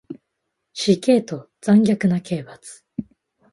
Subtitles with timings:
[0.73, 2.83] 死刑と残虐な刑罰